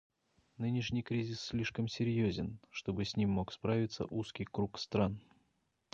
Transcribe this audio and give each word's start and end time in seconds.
Нынешний 0.57 1.03
кризис 1.03 1.41
слишком 1.41 1.87
серьезен, 1.87 2.57
чтобы 2.71 3.05
с 3.05 3.15
ним 3.15 3.29
мог 3.29 3.51
справиться 3.53 4.05
узкий 4.05 4.45
круг 4.45 4.79
стран. 4.79 5.21